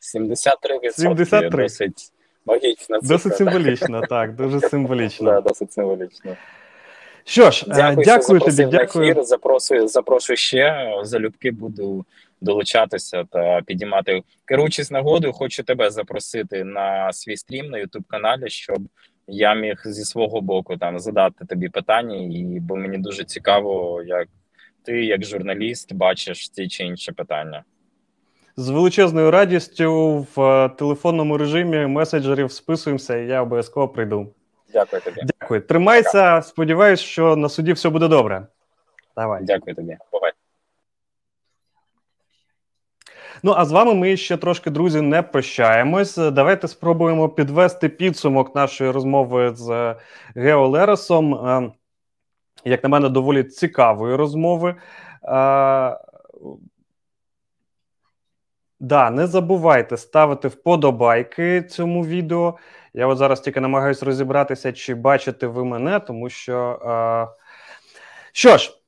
[0.00, 0.90] 73%.
[0.90, 1.62] 73.
[1.62, 2.12] Досить
[2.46, 2.98] логічно.
[3.02, 5.30] Досить символічно, так, дуже символічно.
[5.30, 6.36] Да, досить символічно.
[7.24, 8.64] Що ж, дякую, дякую тобі.
[8.64, 9.24] Дякую.
[9.24, 10.94] Запрошую, запрошую ще.
[11.02, 12.04] Залюбки буду
[12.40, 14.22] долучатися та підіймати.
[14.44, 18.78] Керуючись нагодою, хочу тебе запросити на свій стрім на youtube каналі, щоб
[19.26, 24.28] я міг зі свого боку там задати тобі питання, і бо мені дуже цікаво, як
[24.84, 27.64] ти, як журналіст, бачиш ті чи інші питання.
[28.56, 34.32] З величезною радістю в е, телефонному режимі меседжерів списуємося, і я обов'язково прийду.
[34.72, 35.20] Дякую тобі.
[35.40, 35.60] Дякую.
[35.60, 36.42] Тримайся.
[36.42, 38.46] Сподіваюсь, що на суді все буде добре.
[39.16, 39.44] Давай.
[39.44, 39.96] Дякую тобі.
[40.12, 40.32] Бувай.
[43.42, 46.16] Ну а з вами ми ще трошки, друзі, не прощаємось.
[46.16, 49.94] Давайте спробуємо підвести підсумок нашої розмови з
[50.34, 51.34] Гео Леросом.
[51.34, 51.72] Е,
[52.64, 54.74] як на мене, доволі цікавої розмови.
[55.24, 55.96] Е,
[58.80, 62.58] Да, не забувайте ставити вподобайки цьому відео.
[62.94, 66.80] Я от зараз тільки намагаюся розібратися, чи бачите ви мене, тому що.
[66.86, 67.46] Е...
[68.32, 68.78] Що ж,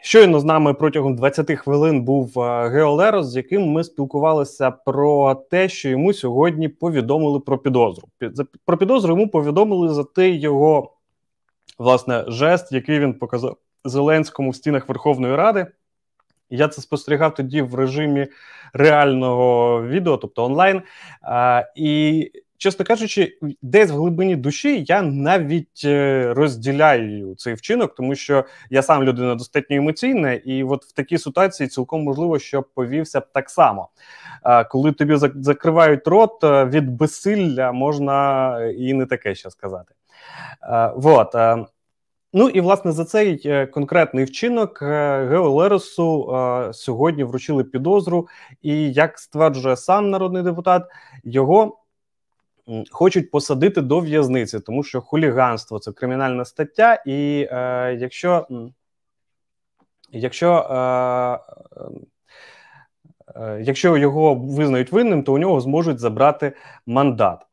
[0.00, 5.68] щойно з нами протягом 20 хвилин був е, Геолерос, з яким ми спілкувалися про те,
[5.68, 8.08] що йому сьогодні повідомили про підозру.
[8.64, 10.92] Про підозру йому повідомили за той його
[11.78, 15.66] власне жест, який він показав Зеленському в стінах Верховної Ради.
[16.50, 18.26] Я це спостерігав тоді в режимі
[18.72, 20.82] реального відео, тобто онлайн.
[21.22, 22.30] А, І,
[22.64, 28.82] чесно кажучи, десь в глибині душі я навіть е, розділяю цей вчинок, тому що я
[28.82, 33.50] сам людина достатньо емоційна, і от в такій ситуації цілком можливо, що повівся б так
[33.50, 33.88] само.
[34.70, 39.94] Коли тобі закривають рот е, від безсилля, можна і не таке ще сказати.
[40.96, 41.34] Вот.
[42.36, 48.28] Ну і власне за цей е, конкретний вчинок е, Гео Леросу е, сьогодні вручили підозру,
[48.62, 50.82] і як стверджує сам народний депутат,
[51.24, 51.83] його
[52.90, 58.46] хочуть посадити до в'язниці, тому що хуліганство це кримінальна стаття, і е, якщо
[60.10, 61.38] якщо, е,
[63.36, 66.52] е, якщо його визнають винним, то у нього зможуть забрати
[66.86, 67.46] мандат.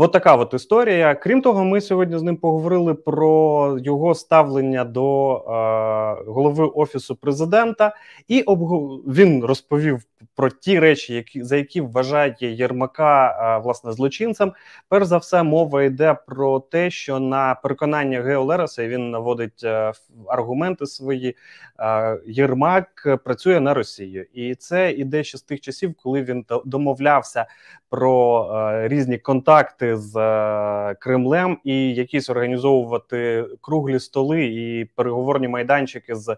[0.00, 1.14] От така от історія.
[1.14, 7.94] Крім того, ми сьогодні з ним поговорили про його ставлення до е, голови офісу президента,
[8.28, 9.00] і обгов...
[9.06, 10.02] він розповів
[10.34, 14.52] про ті речі, які за які вважає Єрмака е, власне злочинцем.
[14.88, 19.92] Перш за все, мова йде про те, що на переконання Гео Лереса він наводить е,
[20.28, 21.36] аргументи свої.
[21.80, 27.46] Е, Єрмак працює на Росію, і це іде ще з тих часів, коли він домовлявся
[27.90, 36.14] про е, різні контакти з е, Кремлем і якісь організовувати круглі столи і переговорні майданчики
[36.14, 36.36] з е,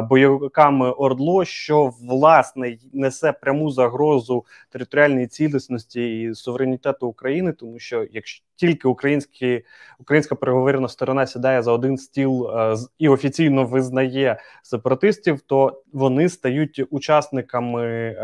[0.00, 8.44] бойовиками Ордло, що власне несе пряму загрозу територіальній цілісності і суверенітету України, тому що якщо
[8.56, 9.64] тільки українські
[9.98, 16.82] українська переговорна сторона сідає за один стіл е, і офіційно визнає сепаратистів, то вони стають
[16.90, 18.16] учасниками.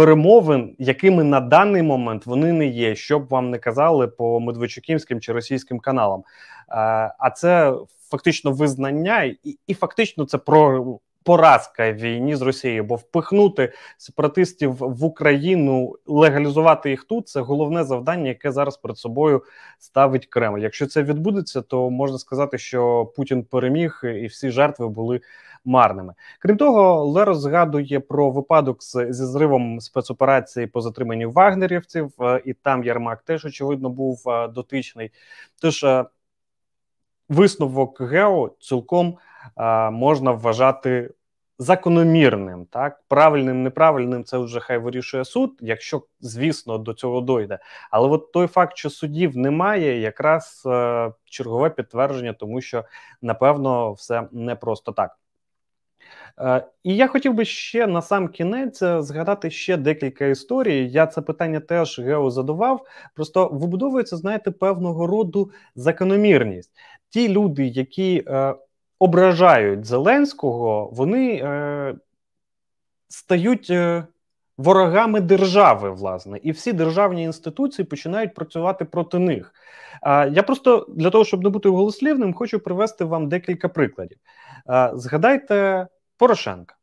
[0.00, 5.32] Перемовин, якими на даний момент вони не є, щоб вам не казали по медведчуківським чи
[5.32, 6.20] російським каналам.
[6.20, 6.24] Е,
[7.18, 7.74] а це
[8.10, 10.98] фактично визнання, і, і фактично це про.
[11.22, 18.28] Поразка війні з Росією, бо впихнути сепаратистів в Україну, легалізувати їх тут це головне завдання,
[18.28, 19.42] яке зараз перед собою
[19.78, 20.58] ставить Кремль.
[20.58, 25.20] Якщо це відбудеться, то можна сказати, що Путін переміг і всі жертви були
[25.64, 26.14] марними.
[26.38, 32.84] Крім того, Лерос згадує про випадок зі зривом спецоперації по затриманню вагнерівців, е, і там
[32.84, 35.10] Ярмак теж очевидно був е, дотичний.
[35.60, 36.04] Тож е,
[37.28, 39.18] висновок Гео цілком
[39.90, 41.10] можна вважати.
[41.62, 47.58] Закономірним, так правильним, неправильним, це вже хай вирішує суд, якщо звісно до цього дойде.
[47.90, 52.84] Але от той факт, що судів немає, якраз е, чергове підтвердження, тому що
[53.22, 55.19] напевно все не просто так.
[56.38, 60.90] Е, і я хотів би ще на сам кінець е, згадати ще декілька історій.
[60.90, 62.86] Я це питання теж Гео задавав.
[63.14, 66.70] Просто вибудовується, знаєте, певного роду закономірність.
[67.10, 68.54] Ті люди, які е,
[68.98, 71.94] ображають Зеленського, вони е,
[73.08, 73.70] стають.
[73.70, 74.06] Е,
[74.60, 79.54] Ворогами держави, власне, і всі державні інституції починають працювати проти них.
[80.06, 84.18] Я просто для того, щоб не бути голослівним, хочу привести вам декілька прикладів.
[84.94, 85.86] Згадайте
[86.20, 86.74] Порошенка.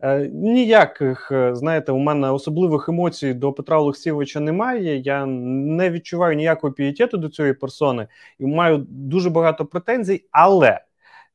[0.00, 4.98] Е, ніяких, е, знаєте, у мене особливих емоцій до Петра Олексійовича немає.
[4.98, 10.24] Я не відчуваю ніякого пієтету до цієї персони і маю дуже багато претензій.
[10.30, 10.80] Але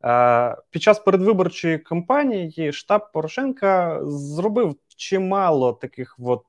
[0.06, 6.46] е, під час передвиборчої кампанії штаб Порошенка зробив чимало таких от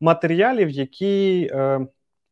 [0.00, 1.50] матеріалів, які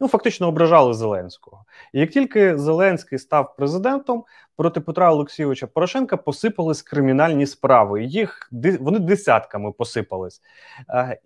[0.01, 1.65] ну фактично ображали Зеленського.
[1.93, 4.25] І як тільки Зеленський став президентом,
[4.57, 8.05] проти Петра Олексійовича Порошенка посипались кримінальні справи.
[8.05, 8.49] Їх
[8.81, 10.41] вони десятками посипались,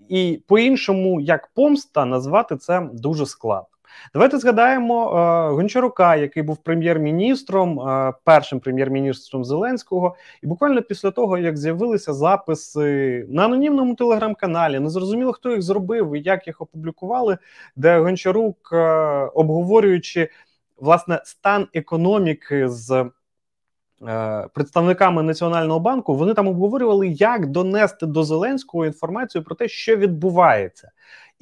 [0.09, 3.74] і по-іншому, як помста, назвати це дуже складно.
[4.15, 11.39] Давайте згадаємо е, Гончарука, який був прем'єр-міністром, е, першим прем'єр-міністром Зеленського, і буквально після того,
[11.39, 17.39] як з'явилися записи на анонімному телеграм-каналі, не зрозуміло, хто їх зробив і як їх опублікували,
[17.77, 18.77] де Гончарук, е,
[19.35, 20.29] обговорюючи
[20.77, 23.11] власне стан економіки з
[24.55, 30.91] представниками національного банку вони там обговорювали, як донести до Зеленського інформацію про те, що відбувається.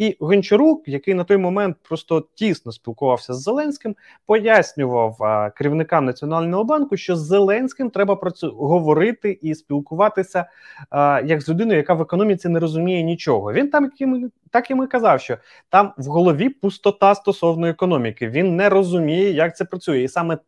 [0.02, 5.16] І Гончарук, який на той момент просто тісно спілкувався з Зеленським, пояснював
[5.56, 10.46] керівникам національного банку, що з Зеленським треба про це говорити і спілкуватися
[11.24, 13.52] як з людиною, яка в економіці не розуміє нічого.
[13.52, 13.90] Він там
[14.50, 15.36] так і ми казав, що
[15.68, 18.28] там в голові пустота стосовно економіки.
[18.28, 20.38] Він не розуміє, як це працює, і саме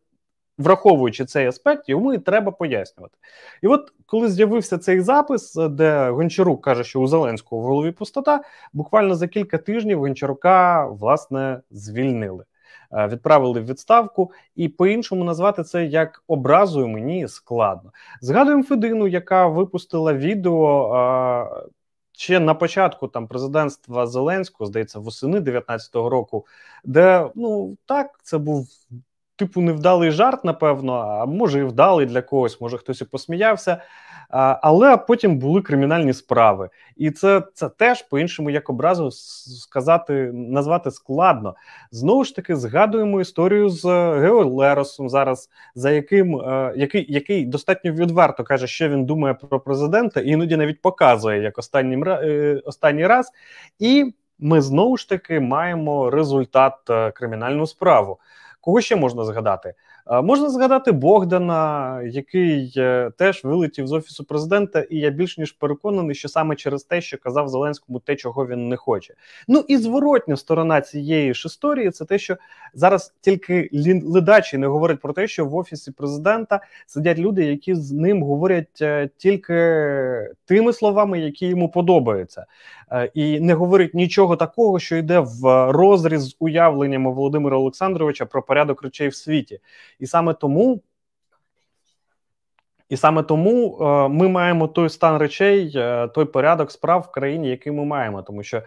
[0.57, 3.17] враховуючи цей аспект, йому і треба пояснювати.
[3.61, 8.43] І от коли з'явився цей запис, де Гончарук каже, що у Зеленського в голові пустота,
[8.73, 12.45] буквально за кілька тижнів Гончарука власне звільнили.
[12.93, 17.91] Е, відправили в відставку, і по-іншому назвати це як образою мені складно.
[18.21, 21.69] Згадуємо Федину, яка випустила відео е,
[22.11, 26.45] ще на початку там президентства Зеленського, здається, восени 19-го року,
[26.83, 28.67] де ну так це був
[29.35, 33.81] типу, невдалий жарт, напевно, а може і вдалий для когось, може хтось і посміявся.
[34.61, 41.55] Але потім були кримінальні справи, і це це теж по-іншому, як образу сказати, назвати складно.
[41.91, 43.85] Знову ж таки, згадуємо історію з
[44.19, 49.59] Гео Леросом зараз, за яким е, який який достатньо відверто каже, що він думає про
[49.59, 53.31] президента, іноді навіть показує як останній, е, останній раз.
[53.79, 58.19] І ми знову ж таки маємо результат е, кримінальну справу.
[58.65, 59.73] Кого ще можна згадати?
[60.11, 66.15] Можна згадати Богдана, який е, теж вилетів з офісу президента, і я більш ніж переконаний,
[66.15, 69.13] що саме через те, що казав Зеленському, те, чого він не хоче.
[69.47, 72.37] Ну і зворотня сторона цієї ж історії це те, що
[72.73, 73.69] зараз тільки
[74.05, 78.81] ледачі не говорять про те, що в офісі президента сидять люди, які з ним говорять
[78.81, 79.55] е, тільки
[80.45, 82.45] тими словами, які йому подобаються,
[82.91, 88.43] е, і не говорять нічого такого, що йде в розріз з уявленнями Володимира Олександровича про
[88.43, 89.59] порядок речей в світі.
[89.99, 90.81] І саме тому.
[92.89, 97.49] І саме тому е, ми маємо той стан речей, е, той порядок справ в країні,
[97.49, 98.61] який ми маємо, тому що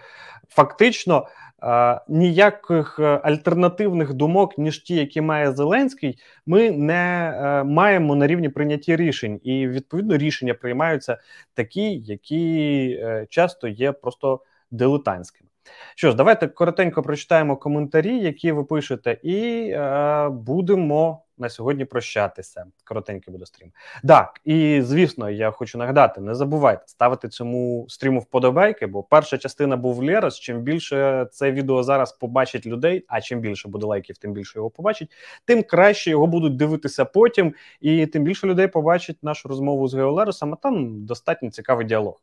[0.48, 1.26] фактично
[1.62, 7.32] е, ніяких альтернативних думок, ніж ті, які має Зеленський, ми не
[7.66, 11.18] маємо на рівні прийняття рішень, і відповідно рішення приймаються
[11.54, 15.47] такі, які часто є просто дилетантськими.
[15.94, 22.64] Що ж, давайте коротенько прочитаємо коментарі, які ви пишете, і е, будемо на сьогодні прощатися.
[22.84, 23.72] Коротенький буде стрім.
[24.08, 29.76] Так, і звісно, я хочу нагадати: не забувайте ставити цьому стріму вподобайки, бо перша частина
[29.76, 30.40] був Лерос.
[30.40, 34.70] Чим більше це відео зараз побачить людей, а чим більше буде лайків, тим більше його
[34.70, 35.12] побачить,
[35.44, 40.52] тим краще його будуть дивитися потім, і тим більше людей побачить нашу розмову з Геолеросом,
[40.52, 42.20] а там достатньо цікавий діалог.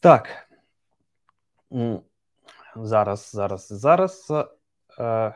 [0.00, 0.49] Так.
[2.76, 4.32] Зараз, зараз, зараз.
[4.98, 5.34] Е,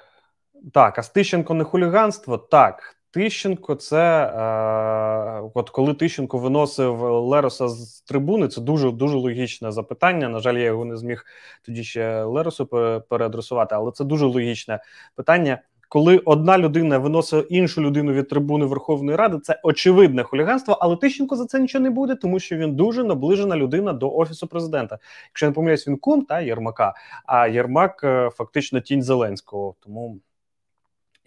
[0.73, 2.39] Так, а Тищенко не хуліганство?
[2.39, 2.97] Так.
[3.11, 10.29] Тищенко, це е, от коли Тищенко виносив Лероса з трибуни, це дуже дуже логічне запитання.
[10.29, 11.25] На жаль, я його не зміг
[11.63, 12.67] тоді ще Леросу
[13.09, 14.81] переадресувати, але це дуже логічне
[15.15, 20.79] питання коли одна людина виносить іншу людину від трибуни Верховної Ради, це очевидне хуліганство.
[20.81, 24.47] Але Тищенко за це нічого не буде, тому що він дуже наближена людина до офісу
[24.47, 24.99] президента.
[25.29, 26.95] Якщо не помиляюсь, він кум та Єрмака.
[27.27, 29.75] А Єрмак е, фактично тінь Зеленського.
[29.81, 30.19] Тому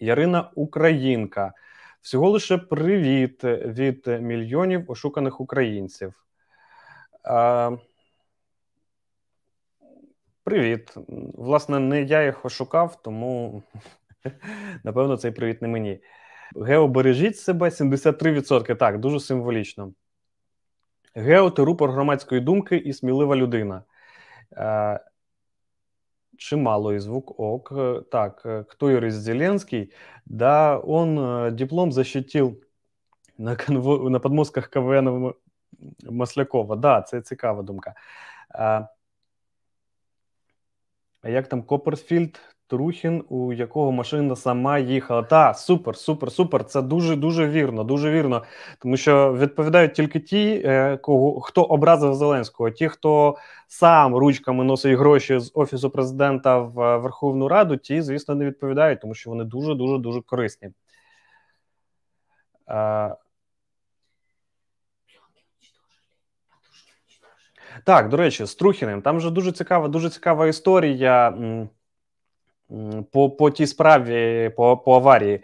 [0.00, 1.52] Ярина Українка.
[2.02, 6.12] Всього лише привіт від мільйонів ошуканих українців.
[7.22, 7.70] А,
[10.48, 10.94] Привіт.
[11.34, 13.62] Власне, не я їх ошукав, тому
[14.84, 16.00] Напевно, цей привіт не мені.
[16.56, 18.76] Гео, бережіть себе 73%.
[18.76, 19.92] Так, дуже символічно.
[21.14, 23.82] Гео ти рупор громадської думки і смілива людина.
[24.52, 25.00] Е,
[26.38, 27.72] Чималый звук ок.
[28.10, 29.92] Так, кто Юрий Зеленский?
[30.24, 32.62] Да, он диплом защитил
[33.38, 34.10] на конво...
[34.10, 35.34] на подмостках КВН
[36.10, 36.76] Маслякова.
[36.76, 37.94] Да, це цікава думка.
[38.48, 38.86] А,
[41.24, 42.40] як там Копперфільд?
[42.68, 45.22] Трухін, у якого машина сама їхала.
[45.22, 46.64] Та, супер, супер, супер.
[46.64, 48.44] Це дуже дуже вірно, дуже вірно.
[48.78, 53.36] Тому що відповідають тільки ті, е, кого хто образив Зеленського, ті, хто
[53.68, 59.00] сам ручками носить гроші з офісу президента в е, Верховну Раду, ті, звісно, не відповідають,
[59.00, 60.68] тому що вони дуже дуже дуже корисні.
[62.68, 63.14] Е,
[67.84, 69.02] так, до речі, з Трухіним.
[69.02, 71.34] Там вже дуже цікава, дуже цікава історія
[73.12, 75.40] по по тій справі, по по аварії.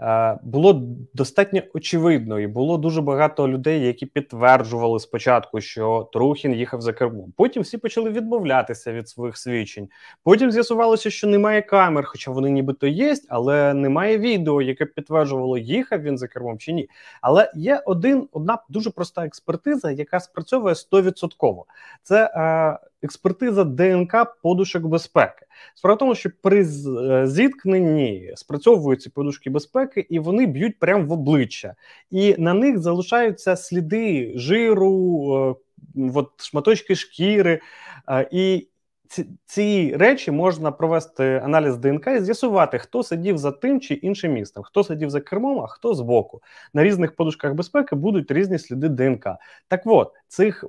[0.00, 0.82] Е, було
[1.14, 7.32] достатньо очевидно, і було дуже багато людей, які підтверджували спочатку, що Трухін їхав за кермом.
[7.36, 9.88] Потім всі почали відмовлятися від своїх свідчень.
[10.22, 16.02] Потім з'ясувалося, що немає камер, хоча вони нібито є, але немає відео, яке підтверджувало, їхав
[16.02, 16.88] він за кермом чи ні.
[17.20, 21.62] Але є один одна дуже проста експертиза, яка спрацьовує 100%.
[22.02, 25.46] Це е, експертиза ДНК подушок безпеки.
[25.74, 31.12] Справа в тому, що при е, зіткненні спрацьовуються подушки безпеки, і вони б'ють прямо в
[31.12, 31.74] обличчя,
[32.10, 35.56] і на них залишаються сліди жиру,
[35.96, 37.60] е, от шматочки шкіри.
[38.08, 38.68] Е, і
[39.08, 44.32] ці, ці речі можна провести аналіз ДНК і з'ясувати, хто сидів за тим чи іншим
[44.32, 46.42] містом, хто сидів за кермом, а хто збоку.
[46.74, 49.26] На різних подушках безпеки будуть різні сліди ДНК.
[49.68, 50.64] Так от цих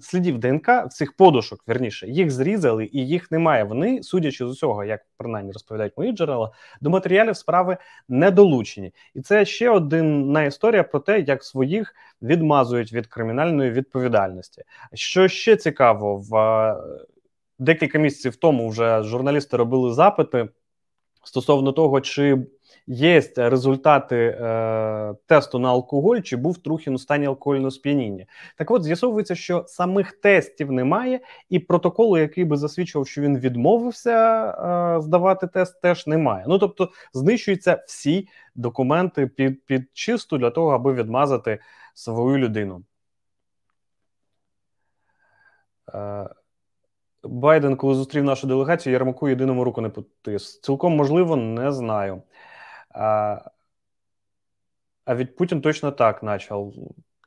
[0.00, 3.64] слідів ДНК, цих подушок, верніше, їх зрізали і їх немає.
[3.64, 7.76] Вони, судячи з усього, як принаймні розповідають мої джерела, до матеріалів справи
[8.08, 8.94] не долучені.
[9.14, 14.62] І це ще одна історія про те, як своїх відмазують від кримінальної відповідальності.
[14.94, 16.32] Що ще цікаво в
[17.58, 20.48] декілька місяців тому вже журналісти робили запити
[21.24, 22.46] стосовно того, чи
[22.86, 28.26] є результати е, тесту на алкоголь, чи був Трухін у стані алкогольного сп'яніння.
[28.56, 34.44] Так от з'ясовується, що самих тестів немає, і протоколу, який би засвідчував, що він відмовився
[34.44, 36.44] е, здавати тест, теж немає.
[36.48, 41.58] Ну тобто знищуються всі документи під, під чисту для того, аби відмазати
[41.94, 42.82] свою людину.
[45.94, 46.28] Е,
[47.24, 50.60] Байден, коли зустрів нашу делегацію, Ярмаку єдиному руку не потис.
[50.60, 52.22] Цілком можливо, не знаю.
[52.90, 53.38] А
[55.04, 56.72] а від Путін точно так почав.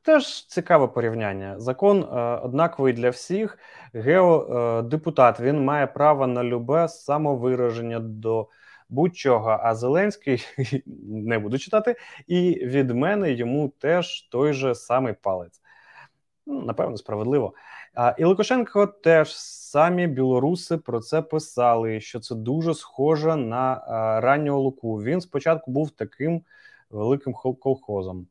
[0.03, 1.59] Теж цікаве порівняння.
[1.59, 2.05] Закон е,
[2.43, 3.57] однаковий для всіх.
[3.93, 8.47] Геодепутат він має право на любе самовираження до
[8.89, 9.59] будь-чого.
[9.63, 10.45] А Зеленський
[11.07, 11.95] не буду читати,
[12.27, 15.61] і від мене йому теж той же самий палець.
[16.45, 17.53] Напевно, справедливо.
[18.17, 24.59] І Лукашенко теж самі білоруси про це писали, що це дуже схоже на а, раннього
[24.59, 25.03] Луку.
[25.03, 26.41] Він спочатку був таким
[26.89, 28.27] великим колхозом.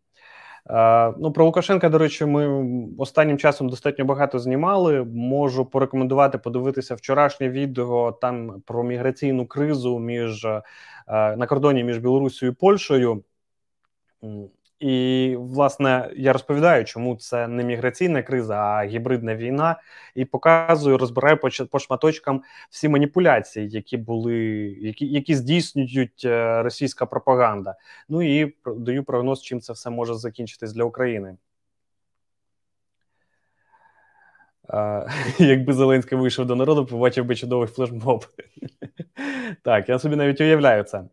[1.18, 2.66] Ну про Лукашенка, до речі, ми
[2.98, 5.04] останнім часом достатньо багато знімали.
[5.04, 10.46] Можу порекомендувати подивитися вчорашнє відео там про міграційну кризу між
[11.08, 13.24] на кордоні між Білорусією і Польщею.
[14.84, 19.80] І власне я розповідаю, чому це не міграційна криза, а гібридна війна,
[20.14, 24.36] і показую, розбираю по, по шматочкам всі маніпуляції, які були,
[24.80, 27.74] які які здійснюють е, російська пропаганда.
[28.08, 31.36] Ну і даю прогноз, чим це все може закінчитись для України.
[35.38, 38.26] Якби Зеленський вийшов до народу, побачив би чудовий флешмоб.
[39.62, 41.04] Так, я собі навіть уявляю це.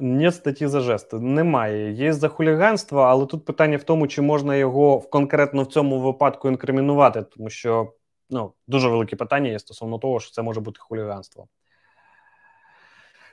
[0.00, 1.18] Ні статті за жести.
[1.18, 1.92] Немає.
[1.92, 6.48] Є за хуліганство, але тут питання в тому, чи можна його конкретно в цьому випадку
[6.48, 7.92] інкримінувати, тому що
[8.30, 11.48] ну, дуже велике питання є стосовно того, що це може бути хуліганство.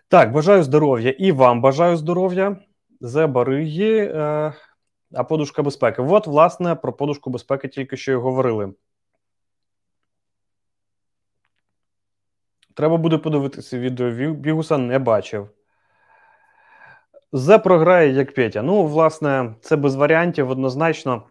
[0.08, 2.58] Так, бажаю здоров'я і вам бажаю здоров'я.
[3.02, 4.54] Зе бариги, е,
[5.14, 6.02] а подушка безпеки.
[6.02, 8.74] От, власне, про подушку безпеки тільки що й говорили.
[12.74, 15.50] Треба буде подивитися відео Бігуса не бачив.
[17.34, 18.62] Зе програє як Петя.
[18.62, 21.24] Ну, власне, це без варіантів однозначно.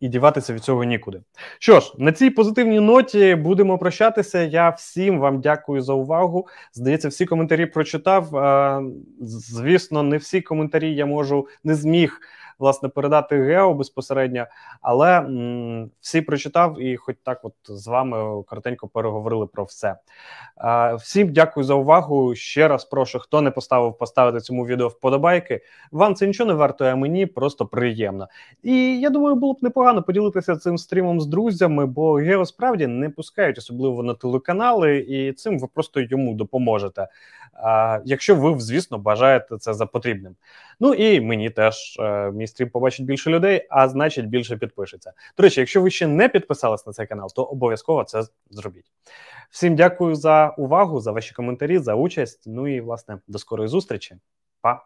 [0.00, 1.20] І діватися від цього нікуди.
[1.58, 4.42] Що ж, на цій позитивній ноті будемо прощатися.
[4.42, 6.48] Я всім вам дякую за увагу.
[6.72, 8.28] Здається, всі коментарі прочитав.
[9.20, 12.20] Звісно, не всі коментарі я можу не зміг
[12.58, 14.46] власне передати Гео безпосередньо,
[14.82, 19.96] але м, всі прочитав і, хоч так, от з вами коротенько переговорили про все.
[20.56, 22.34] А, Всім дякую за увагу.
[22.34, 25.60] Ще раз прошу, хто не поставив поставити цьому відео вподобайки.
[25.92, 28.28] Вам це нічого не вартує, а мені просто приємно.
[28.62, 33.10] І я думаю, було б непогано поділитися цим стрімом з друзями, бо Гео справді не
[33.10, 37.08] пускають, особливо на телеканали, і цим ви просто йому допоможете.
[38.04, 40.36] Якщо ви, звісно, бажаєте це за потрібним.
[40.80, 45.12] Ну і мені теж е, мій стрім побачить більше людей, а значить більше підпишеться.
[45.36, 48.92] До речі, якщо ви ще не підписались на цей канал, то обов'язково це зробіть.
[49.50, 52.42] Всім дякую за увагу, за ваші коментарі, за участь.
[52.46, 54.16] Ну і власне до скорої зустрічі.
[54.60, 54.82] Па!